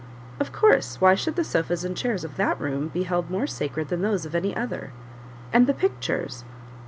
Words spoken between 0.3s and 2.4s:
"Of course; why should the sofas and chairs of